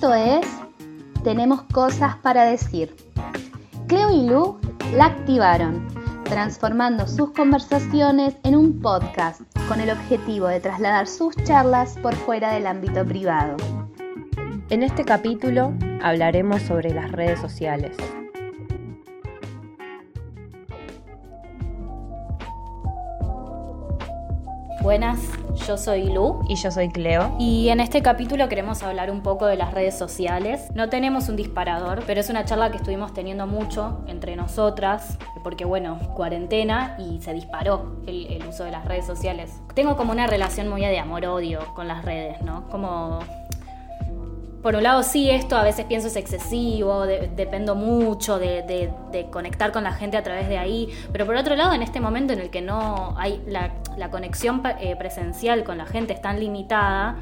[0.00, 0.46] Esto es
[1.22, 2.96] Tenemos cosas para decir.
[3.86, 4.58] Cleo y Lu
[4.94, 5.86] la activaron,
[6.24, 12.50] transformando sus conversaciones en un podcast con el objetivo de trasladar sus charlas por fuera
[12.54, 13.58] del ámbito privado.
[14.70, 17.94] En este capítulo hablaremos sobre las redes sociales.
[24.82, 25.20] Buenas,
[25.68, 26.42] yo soy Lu.
[26.48, 27.36] Y yo soy Cleo.
[27.38, 30.68] Y en este capítulo queremos hablar un poco de las redes sociales.
[30.74, 35.66] No tenemos un disparador, pero es una charla que estuvimos teniendo mucho entre nosotras, porque
[35.66, 39.60] bueno, cuarentena y se disparó el, el uso de las redes sociales.
[39.74, 42.66] Tengo como una relación muy de amor-odio con las redes, ¿no?
[42.70, 43.20] Como
[44.62, 48.92] por un lado sí, esto a veces pienso es excesivo, dependo mucho de,
[49.30, 52.34] conectar con la gente a través de ahí, pero por otro lado en este momento
[52.34, 53.79] en el que no hay la,
[54.10, 57.16] conexión eh, presencial con la gente es tan limitada,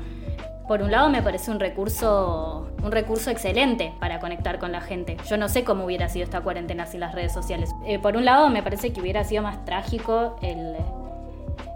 [0.69, 5.17] por un lado me parece un recurso, un recurso excelente para conectar con la gente.
[5.27, 7.71] Yo no sé cómo hubiera sido esta cuarentena sin las redes sociales.
[7.87, 10.37] Eh, por un lado me parece que hubiera sido más trágico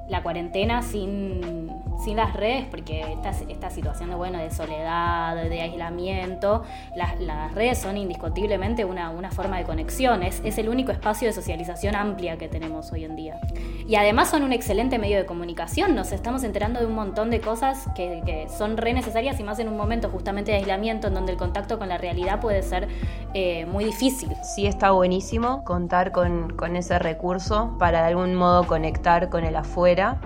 [0.09, 1.72] la cuarentena sin
[2.03, 6.63] sin las redes, porque esta, esta situación de, bueno, de soledad, de aislamiento,
[6.97, 7.13] las,
[7.55, 12.37] redes son indiscutiblemente una, una forma de conexión, es, el único espacio de socialización amplia
[12.37, 13.41] que tenemos hoy en día.
[13.87, 17.41] Y además son un excelente medio de comunicación, nos estamos enterando de un montón de
[17.41, 18.13] cosas que,
[18.57, 21.79] son re necesarias y más en un momento justamente de aislamiento en donde el contacto
[21.79, 22.89] con la realidad puede ser
[23.35, 24.31] eh, muy difícil.
[24.43, 29.57] Sí está buenísimo contar con, con ese recurso para de algún modo conectar con el
[29.57, 30.21] afuera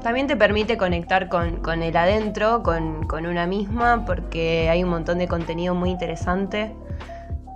[0.00, 5.28] también te permite conectar con, el adentro, con, una misma, porque hay un montón de
[5.28, 6.74] contenido muy interesante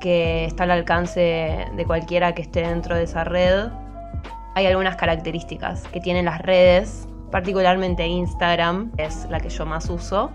[0.00, 3.68] que está al alcance de cualquiera que esté dentro de esa red.
[4.54, 10.30] Hay algunas características que tienen las redes, particularmente Instagram, es la que yo más uso,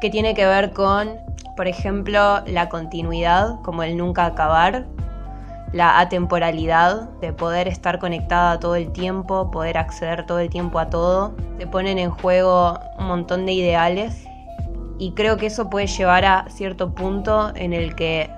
[0.00, 1.16] que tiene que ver con,
[1.56, 4.86] por ejemplo, la continuidad, como el nunca acabar,
[5.72, 10.90] la atemporalidad de poder estar conectada todo el tiempo, poder acceder todo el tiempo a
[10.90, 11.34] todo.
[11.58, 14.26] Se ponen en juego un montón de ideales
[14.98, 18.30] y creo que eso puede llevar a cierto punto en el que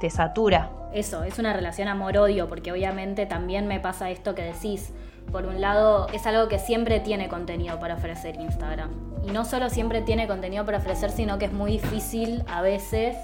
[0.00, 0.70] te satura.
[0.92, 4.92] Eso, es una relación amor-odio, porque obviamente también me pasa esto que decís.
[5.30, 8.90] Por un lado, es algo que siempre tiene contenido para ofrecer Instagram.
[9.24, 13.16] Y no solo siempre tiene contenido para ofrecer, sino que es muy difícil a veces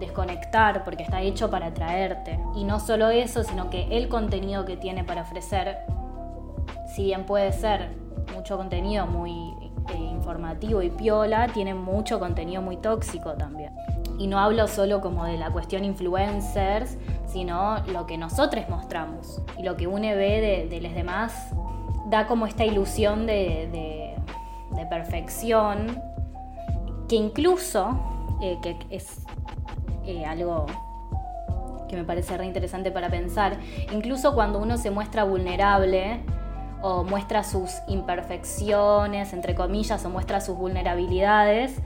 [0.00, 2.40] desconectar porque está hecho para atraerte.
[2.56, 5.78] Y no solo eso, sino que el contenido que tiene para ofrecer,
[6.94, 7.90] si bien puede ser
[8.34, 9.30] mucho contenido muy
[9.88, 13.72] eh, informativo y piola, tiene mucho contenido muy tóxico también.
[14.18, 19.40] Y no hablo solo como de la cuestión influencers, sino lo que nosotros mostramos.
[19.58, 21.52] Y lo que uno ve de, los demás
[22.10, 24.16] da como esta ilusión de,
[24.88, 26.00] perfección
[27.08, 27.98] que incluso,
[28.40, 29.20] eh, que es
[30.10, 30.66] eh, algo
[31.88, 33.56] que me parece re interesante para pensar.
[33.92, 36.20] Incluso cuando uno se muestra vulnerable
[36.82, 41.80] o muestra sus imperfecciones, entre comillas, o muestra sus vulnerabilidades,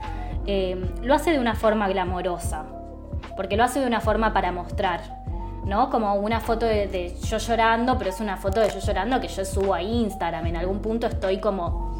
[0.45, 2.65] eh, lo hace de una forma glamorosa,
[3.35, 5.01] porque lo hace de una forma para mostrar.
[5.65, 5.89] ¿no?
[5.89, 9.27] Como una foto de, de yo llorando, pero es una foto de yo llorando que
[9.27, 10.45] yo subo a Instagram.
[10.45, 11.94] En algún punto estoy como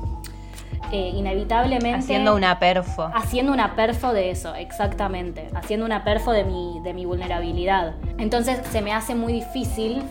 [0.95, 1.99] eh, inevitablemente...
[1.99, 3.11] Haciendo una perfo.
[3.13, 5.49] Haciendo una perfo de eso, exactamente.
[5.53, 7.95] Haciendo una perfo de mi, de mi vulnerabilidad.
[8.17, 10.03] Entonces se me hace muy difícil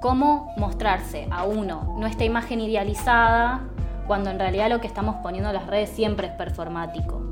[0.00, 3.62] cómo mostrarse a uno nuestra imagen idealizada
[4.06, 7.22] cuando en realidad lo que estamos poniendo en las redes siempre es performático.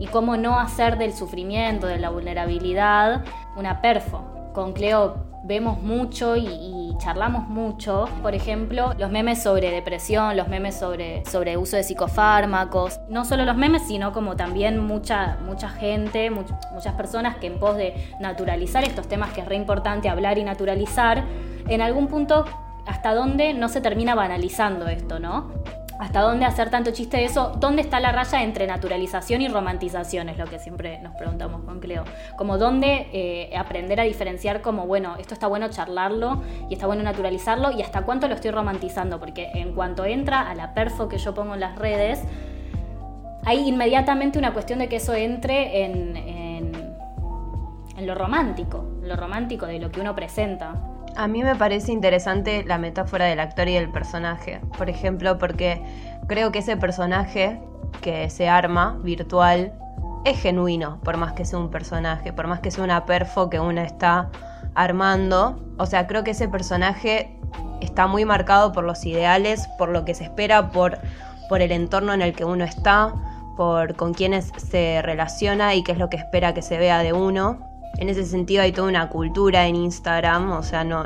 [0.00, 3.24] Y cómo no hacer del sufrimiento, de la vulnerabilidad,
[3.56, 4.37] una perfo.
[4.58, 5.14] Con Cleo
[5.44, 8.06] vemos mucho y, charlamos mucho.
[8.22, 12.98] Por ejemplo, los memes sobre depresión, los memes sobre, sobre uso de psicofármacos.
[13.08, 17.76] No solo los memes, sino como también mucha, mucha gente, muchas personas que en pos
[17.76, 21.22] de naturalizar estos temas que es re importante hablar y naturalizar,
[21.68, 22.44] en algún punto
[22.84, 25.52] hasta dónde no se termina banalizando esto, ¿no?
[25.98, 27.54] ¿Hasta dónde hacer tanto chiste de eso?
[27.58, 30.28] ¿Dónde está la raya entre naturalización y romantización?
[30.28, 32.04] Es lo que siempre nos preguntamos con Cleo.
[32.36, 36.40] Como dónde eh, aprender a diferenciar como, bueno, esto está bueno charlarlo
[36.70, 40.54] y está bueno naturalizarlo y hasta cuánto lo estoy romantizando, porque en cuanto entra a
[40.54, 42.22] la perfo que yo pongo en las redes,
[43.44, 46.72] hay inmediatamente una cuestión de que eso entre en, en,
[47.96, 50.76] en lo romántico, lo romántico de lo que uno presenta.
[51.18, 55.82] A mí me parece interesante la metáfora del actor y del personaje, por ejemplo, porque
[56.28, 57.60] creo que ese personaje
[58.02, 59.72] que se arma virtual
[60.24, 63.58] es genuino, por más que sea un personaje, por más que sea una perfo que
[63.58, 64.30] uno está
[64.76, 65.60] armando.
[65.76, 67.36] O sea, creo que ese personaje
[67.80, 71.00] está muy marcado por los ideales, por lo que se espera, por,
[71.48, 73.12] por el entorno en el que uno está,
[73.56, 77.12] por con quienes se relaciona y qué es lo que espera que se vea de
[77.12, 77.67] uno.
[77.96, 81.04] En ese sentido hay toda una cultura en Instagram, o sea, no,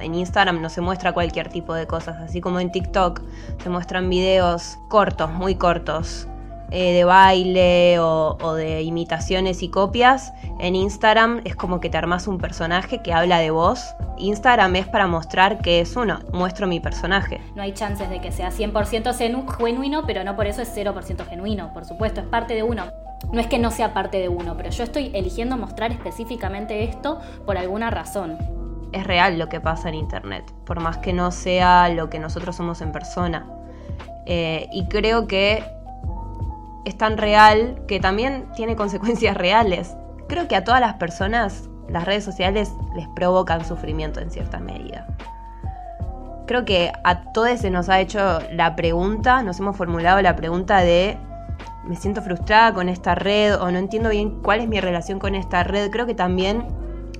[0.00, 3.22] en Instagram no se muestra cualquier tipo de cosas, así como en TikTok
[3.62, 6.28] se muestran videos cortos, muy cortos,
[6.70, 12.26] eh, de baile o, de imitaciones y copias, en Instagram es como que te armas
[12.26, 13.94] un personaje que habla de vos.
[14.18, 17.40] Instagram es para mostrar que es uno, muestro mi personaje.
[17.54, 21.72] No hay chances de que sea 100% genuino, pero no por eso es 0% genuino,
[21.72, 23.03] por supuesto, es parte de uno.
[23.32, 27.20] No es que no sea parte de uno, pero yo estoy eligiendo mostrar específicamente esto
[27.44, 28.38] por alguna razón.
[28.92, 32.54] Es real lo que pasa en Internet, por más que no sea lo que nosotros
[32.54, 33.46] somos en persona.
[34.26, 35.64] Eh, y creo que
[36.84, 39.96] es tan real que también tiene consecuencias reales.
[40.28, 45.06] Creo que a todas las personas las redes sociales les provocan sufrimiento en cierta medida.
[46.46, 50.78] Creo que a todos se nos ha hecho la pregunta, nos hemos formulado la pregunta
[50.78, 51.18] de
[51.86, 55.34] me siento frustrada con esta red o no entiendo bien cuál es mi relación con
[55.34, 55.90] esta red.
[55.90, 56.66] Creo que también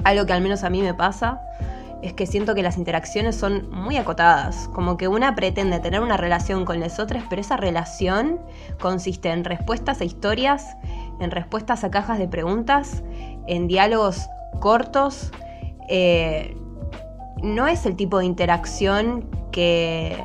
[0.05, 1.41] algo que al menos a mí me pasa
[2.05, 6.19] es que siento que las interacciones son muy acotadas, como que una pretende tener una
[6.19, 8.41] relación con las otras, pero esa relación
[8.79, 10.77] consiste en respuestas a historias,
[11.19, 13.03] en respuestas a cajas de preguntas,
[13.47, 14.29] en diálogos
[14.61, 15.33] cortos.
[15.89, 16.55] Eh,
[17.43, 20.23] no es el tipo de interacción que,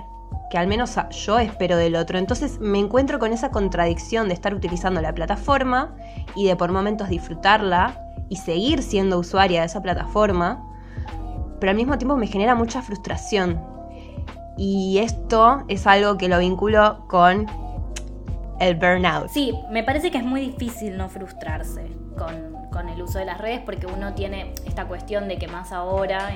[0.50, 2.18] que al menos yo espero del otro.
[2.18, 5.96] Entonces me encuentro con esa contradicción de estar utilizando la plataforma
[6.36, 8.00] y de por momentos disfrutarla
[8.30, 10.66] y seguir siendo usuaria de esa plataforma
[11.60, 13.62] pero al mismo tiempo me genera mucha frustración.
[14.58, 17.48] Y esto es algo que lo vinculo con
[18.60, 19.30] el burnout.
[19.30, 23.60] Sí, me parece que es muy difícil no frustrarse con, el uso de las redes
[23.66, 26.32] porque uno tiene esta cuestión de que más ahora,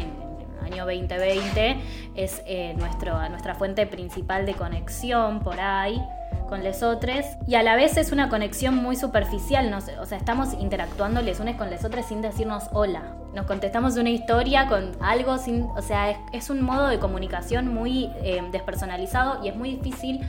[0.61, 1.77] año 2020,
[2.15, 6.01] es eh, nuestro, nuestra fuente principal de conexión por ahí
[6.49, 10.17] con les otros y a la vez es una conexión muy superficial, no o sea,
[10.17, 13.15] estamos interactuando les unes con les otros sin decirnos hola.
[13.33, 18.11] Nos contestamos una historia con algo sin, o sea, es, un modo de comunicación muy
[18.21, 20.21] eh, despersonalizado y es muy difícil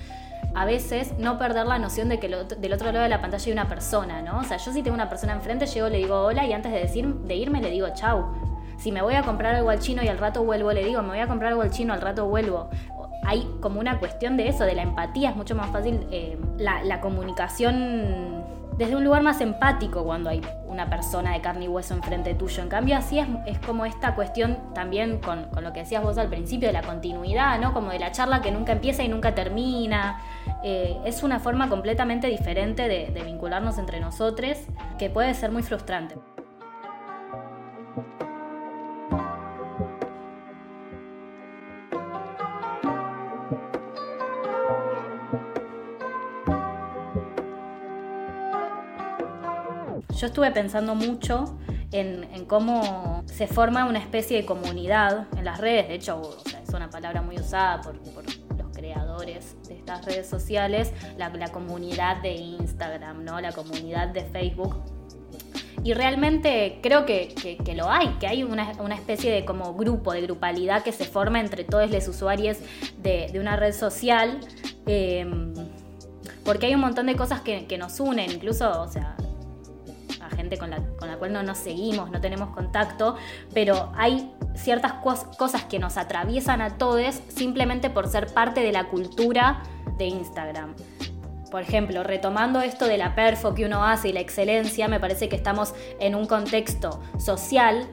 [0.54, 3.52] a veces no perder la noción de que del otro lado de la pantalla hay
[3.52, 4.38] una persona, ¿no?
[4.38, 6.78] O sea, yo si tengo una persona enfrente, llego, le digo hola y antes de,
[6.78, 8.26] decir, de irme le digo chau.
[8.76, 11.08] Si me voy a comprar algo al chino y al rato vuelvo, le digo, me
[11.08, 12.68] voy a comprar algo al chino, al rato vuelvo
[13.24, 17.00] hay como una cuestión de eso, de la empatía, es mucho más fácil eh, la,
[17.00, 18.44] comunicación
[18.76, 22.62] desde un lugar más empático cuando hay una persona de carne y hueso enfrente tuyo.
[22.62, 26.28] En cambio, así es, es como esta cuestión también con, lo que decías vos al
[26.28, 27.72] principio, de la continuidad, ¿no?
[27.72, 30.20] Como de la charla que nunca empieza y nunca termina.
[30.62, 34.58] Eh, es una forma completamente diferente de vincularnos entre nosotros
[34.98, 36.16] que puede ser muy frustrante.
[50.24, 51.58] Yo estuve pensando mucho
[51.92, 55.86] en, cómo se forma una especie de comunidad en las redes.
[55.86, 57.96] De hecho, es una palabra muy usada por,
[58.56, 63.38] los creadores de estas redes sociales, la, comunidad de Instagram, ¿no?
[63.38, 64.76] la comunidad de Facebook.
[65.82, 67.34] Y realmente creo que,
[67.76, 71.64] lo hay, que hay una, especie de como grupo, de grupalidad que se forma entre
[71.64, 72.56] todos los usuarios
[73.02, 74.40] de, una red social.
[74.86, 75.52] Em,
[76.46, 78.86] porque hay un montón de cosas que, que, nos unen, incluso,
[80.44, 83.16] gente con la, cual no nos seguimos, no tenemos contacto,
[83.52, 88.88] pero hay ciertas cosas que nos atraviesan a todos simplemente por ser parte de la
[88.88, 89.62] cultura
[89.98, 90.74] de Instagram.
[91.50, 95.28] Por ejemplo, retomando esto de la perfo que uno hace y la excelencia, me parece
[95.28, 97.86] que estamos en un contexto social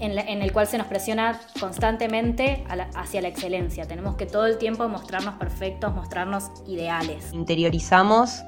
[0.00, 3.86] en, el cual se nos presiona constantemente hacia la excelencia.
[3.86, 7.32] Tenemos que todo el tiempo mostrarnos perfectos, mostrarnos ideales.
[7.32, 8.42] Interiorizamos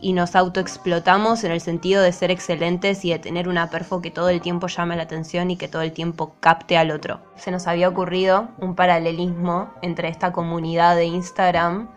[0.00, 4.10] y nos autoexplotamos en el sentido de ser excelentes y de tener una perfo que
[4.10, 7.20] todo el tiempo llame la atención y que todo el tiempo capte al otro.
[7.36, 11.88] Se nos había ocurrido un paralelismo entre esta comunidad de Instagram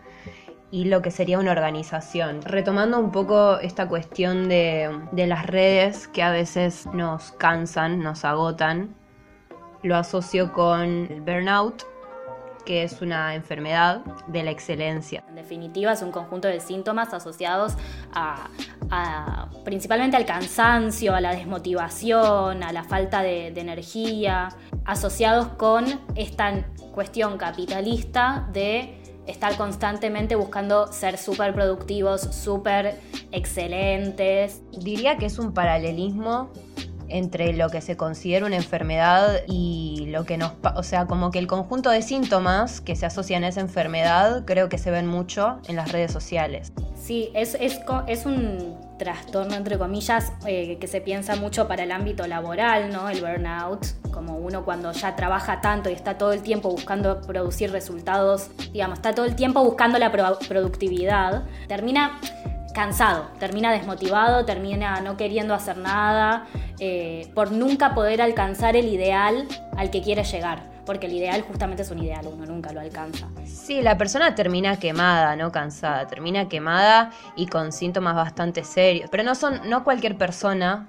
[0.70, 2.40] y lo que sería una organización.
[2.42, 8.24] Retomando un poco esta cuestión de, de las redes que a veces nos cansan, nos
[8.24, 8.94] agotan,
[9.82, 11.91] lo asocio con el burnout
[12.64, 15.24] que es una enfermedad de la excelencia.
[15.28, 17.74] En definitiva, es un conjunto de síntomas asociados
[18.12, 18.48] a,
[19.64, 24.48] principalmente al cansancio, a la desmotivación, a la falta de, energía,
[24.84, 25.84] asociados con
[26.16, 32.98] esta cuestión capitalista de estar constantemente buscando ser súper productivos, súper
[33.30, 34.62] excelentes.
[34.72, 36.50] Diría que es un paralelismo
[37.12, 40.52] entre lo que se considera una enfermedad y lo que nos...
[40.76, 44.68] O sea, como que el conjunto de síntomas que se asocian a esa enfermedad creo
[44.68, 46.72] que se ven mucho en las redes sociales.
[46.94, 51.90] Sí, es, es, es un trastorno, entre comillas, eh, que se piensa mucho para el
[51.90, 53.08] ámbito laboral, ¿no?
[53.08, 57.72] El burnout, como uno cuando ya trabaja tanto y está todo el tiempo buscando producir
[57.72, 62.20] resultados, digamos, está todo el tiempo buscando la productividad, termina
[62.72, 66.46] cansado, termina desmotivado, termina no queriendo hacer nada,
[66.78, 70.70] eh, por nunca poder alcanzar el ideal al que quiere llegar.
[70.84, 73.28] Porque el ideal justamente es un ideal, uno nunca lo alcanza.
[73.44, 79.08] Sí, la persona termina quemada, no cansada, termina quemada y con síntomas bastante serios.
[79.08, 80.88] Pero no son, no cualquier persona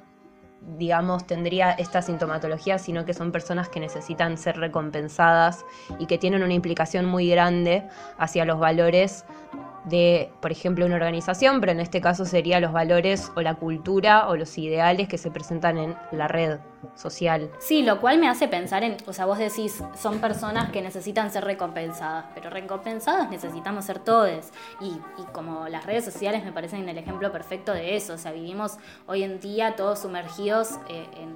[0.77, 5.65] digamos, tendría esta sintomatología, sino que son personas que necesitan ser recompensadas
[5.99, 7.83] y que tienen una implicación muy grande
[8.17, 9.25] hacia los valores
[9.85, 14.27] de, por ejemplo, una organización, pero en este caso sería los valores o la cultura
[14.29, 16.59] o los ideales que se presentan en la red
[16.95, 17.49] social.
[17.59, 21.31] Sí, lo cual me hace pensar en, o sea, vos decís, son personas que necesitan
[21.31, 24.51] ser recompensadas, pero recompensadas necesitamos ser todos.
[24.81, 28.31] Y, y como las redes sociales me parecen el ejemplo perfecto de eso, o sea,
[28.31, 31.35] vivimos hoy en día todos sumergidos eh, en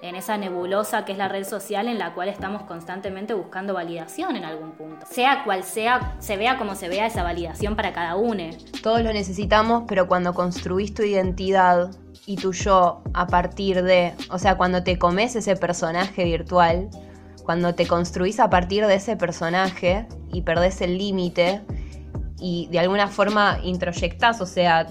[0.00, 4.36] en esa nebulosa que es la red social en la cual estamos constantemente buscando validación
[4.36, 5.06] en algún punto.
[5.10, 8.44] Sea cual sea, se vea como se vea esa validación para cada uno.
[8.82, 11.90] Todos lo necesitamos, pero cuando construís tu identidad
[12.26, 16.88] y tu yo a partir de, o sea, cuando te comes ese personaje virtual,
[17.42, 21.62] cuando te construís a partir de ese personaje y perdés el límite
[22.38, 24.86] y de alguna forma introyectás, o sea,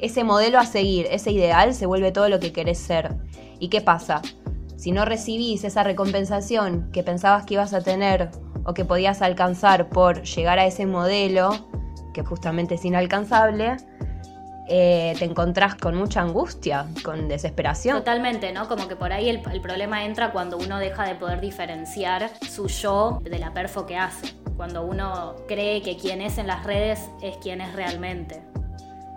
[0.00, 3.16] ese modelo a seguir, ese ideal se vuelve todo lo que querés ser.
[3.58, 4.22] ¿Y qué pasa?
[4.76, 8.30] Si no recibís esa recompensación que pensabas que ibas a tener
[8.64, 11.50] o que podías alcanzar por llegar a ese modelo,
[12.12, 13.76] que justamente es inalcanzable,
[14.68, 17.98] eh, te encontrás con mucha angustia, con desesperación.
[17.98, 18.68] Totalmente, ¿no?
[18.68, 22.66] Como que por ahí el, el, problema entra cuando uno deja de poder diferenciar su
[22.66, 24.34] yo de la perfo que hace.
[24.56, 28.42] Cuando uno cree que quien es en las redes es quien es realmente.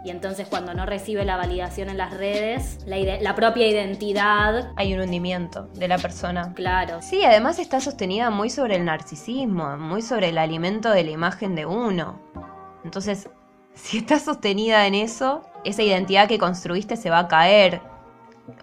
[0.04, 4.72] Y entonces cuando no recibe la validación en las redes, la, propia identidad...
[4.78, 6.54] Hay un hundimiento de la persona.
[6.54, 7.02] Claro.
[7.02, 11.56] Sí, además está sostenida muy sobre el narcisismo, muy sobre el alimento de la imagen
[11.56, 12.22] de uno.
[12.86, 13.30] Entonces,
[13.74, 17.82] si está sostenida en eso, esa identidad que construiste se va a caer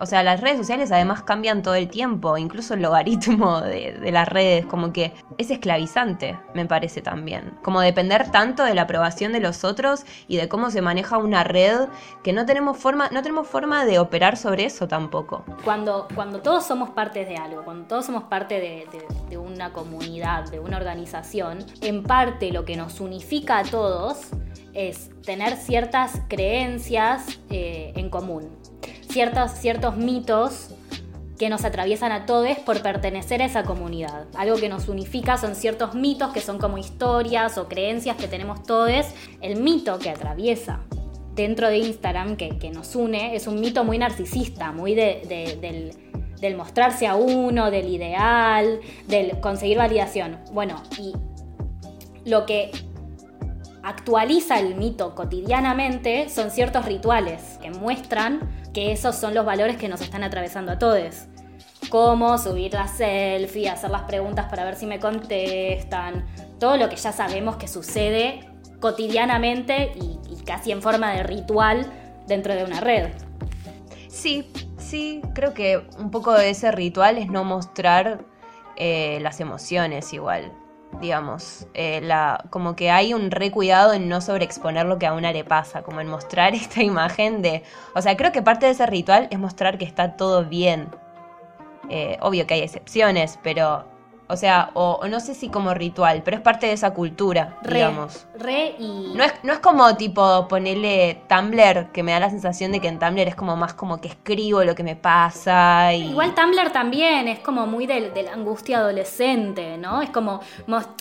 [0.01, 4.29] o sea, las redes sociales además cambian todo el tiempo, incluso el logaritmo de, las
[4.29, 7.53] redes, como que es esclavizante, me parece también.
[7.63, 11.45] Como depender tanto de la aprobación de los otros y de cómo se maneja una
[11.45, 11.89] red
[12.23, 15.45] que no tenemos forma, no tenemos forma de operar sobre eso tampoco.
[15.65, 20.61] Cuando, cuando todos somos parte de algo, cuando todos somos parte de, una comunidad, de
[20.61, 24.29] una organización, en parte lo que nos unifica a todos
[24.73, 28.51] es tener ciertas creencias eh, en común
[29.17, 30.69] ciertos, mitos
[31.39, 34.27] que nos atraviesan a todos por pertenecer a esa comunidad.
[34.37, 38.63] Algo que nos unifica son ciertos mitos que son como historias o creencias que tenemos
[38.63, 39.07] todos.
[39.41, 40.81] El mito que atraviesa
[41.35, 45.29] dentro de Instagram, que, nos une, es un mito muy narcisista, muy del,
[46.41, 50.39] del, mostrarse a uno, del ideal, del conseguir validación.
[50.53, 51.13] Bueno, y
[52.29, 52.71] lo que
[53.83, 59.89] actualiza el mito cotidianamente son ciertos rituales que muestran que esos son los valores que
[59.89, 61.29] nos están atravesando a todos.
[61.89, 66.27] Cómo subir la selfie, hacer las preguntas para ver si me contestan,
[66.61, 68.41] todo lo que ya sabemos que sucede
[68.79, 71.91] cotidianamente y, casi en forma de ritual
[72.27, 73.15] dentro de una red.
[74.11, 78.27] Sí, sí, creo que un poco de ese ritual es no mostrar
[78.77, 80.53] eh, las emociones igual
[81.01, 85.33] digamos, eh, la, como que hay un recuidado en no sobreexponer lo que a una
[85.33, 87.63] le pasa, como en mostrar esta imagen de,
[87.95, 90.89] o sea, creo que parte de ese ritual es mostrar que está todo bien.
[91.89, 93.85] Eh, obvio que hay excepciones, pero
[94.29, 98.27] o sea, o, no sé si como ritual, pero es parte de esa cultura, digamos.
[98.37, 99.13] Re y.
[99.15, 102.89] No es, no es como tipo ponerle Tumblr, que me da la sensación de que
[102.89, 105.95] en Tumblr es como más como que escribo lo que me pasa.
[105.95, 106.09] Y...
[106.09, 110.03] Igual Tumblr también es como muy de, la angustia adolescente, ¿no?
[110.03, 110.41] Es como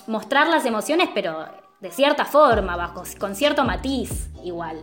[0.06, 1.46] mostrar las emociones, pero
[1.80, 4.82] de cierta forma, bajo, con cierto matiz, igual.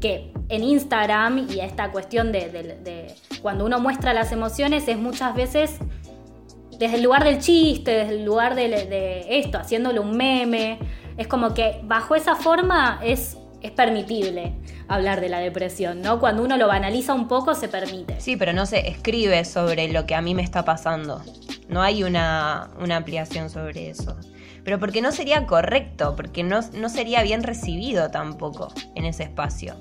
[0.00, 5.34] Que en Instagram y esta cuestión de, de cuando uno muestra las emociones es muchas
[5.34, 5.80] veces
[6.78, 10.78] desde el lugar del chiste, desde el lugar de, esto, haciéndole un meme.
[11.16, 14.54] Es como que bajo esa forma es, es permitible
[14.86, 16.20] hablar de la depresión, ¿no?
[16.20, 18.20] Cuando uno lo banaliza un poco se permite.
[18.20, 21.22] Sí, pero no se escribe sobre lo que a mí me está pasando.
[21.68, 24.16] No hay una, ampliación sobre eso.
[24.64, 29.76] Pero porque no sería correcto, porque no, no sería bien recibido tampoco en ese espacio.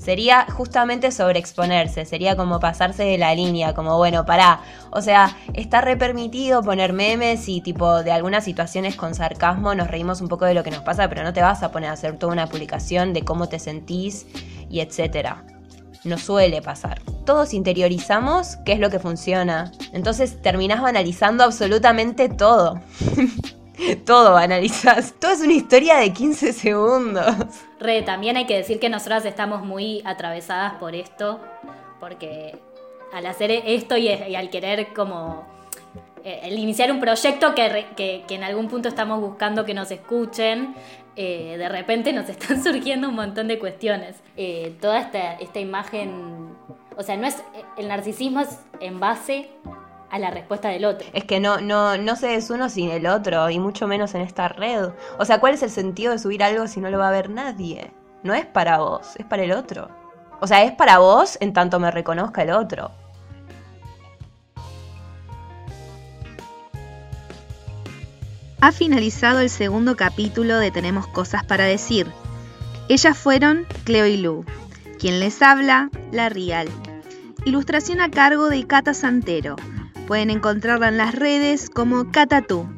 [0.00, 4.62] Sería justamente sobreexponerse, sería como pasarse de la línea, como bueno, pará.
[4.90, 10.22] O sea, está repermitido poner memes y tipo de algunas situaciones con sarcasmo nos reímos
[10.22, 12.16] un poco de lo que nos pasa, pero no te vas a poner a hacer
[12.18, 14.26] toda una publicación de cómo te sentís
[14.70, 15.44] y etcétera.
[16.04, 17.02] No suele pasar.
[17.26, 19.70] Todos interiorizamos qué es lo que funciona.
[19.92, 22.80] Entonces terminás banalizando absolutamente todo.
[24.06, 25.14] todo analizás.
[25.18, 27.34] Todo es una historia de 15 segundos.
[27.78, 31.40] Re, también hay que decir que nosotras estamos muy atravesadas por esto,
[31.98, 32.58] porque
[33.12, 35.44] al hacer esto y, al querer como
[36.24, 40.74] eh, iniciar un proyecto que, en algún punto estamos buscando que nos escuchen,
[41.16, 44.16] eh, de repente nos están surgiendo un montón de cuestiones.
[44.36, 46.54] Eh, toda esta, esta imagen,
[46.96, 47.42] o sea, no es
[47.76, 49.48] el narcisismo es en base
[50.10, 51.08] a la respuesta del otro.
[51.12, 54.22] Es que no, no, no se es uno sin el otro, y mucho menos en
[54.22, 54.90] esta red.
[55.18, 57.30] O sea, ¿cuál es el sentido de subir algo si no lo va a ver
[57.30, 57.90] nadie?
[58.22, 59.88] No es para vos, es para el otro.
[60.40, 62.90] O sea, es para vos en tanto me reconozca el otro.
[68.62, 72.06] Ha finalizado el segundo capítulo de Tenemos Cosas para Decir.
[72.88, 74.44] Ellas fueron Cleo y Lu.
[74.98, 76.68] Quien les habla, La Real.
[77.46, 79.56] Ilustración a cargo de Cata Santero.
[80.10, 82.68] Pueden encontrarla en las redes como Catatú.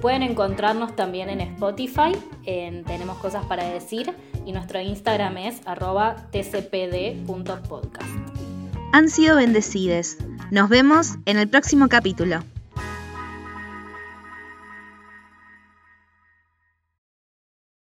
[0.00, 2.10] Pueden encontrarnos también en Spotify,
[2.44, 4.12] en Tenemos Cosas para Decir,
[4.44, 8.10] y nuestro Instagram es arroba tcpd.podcast.
[8.92, 10.18] Han sido bendecides.
[10.50, 12.40] Nos vemos en el próximo capítulo.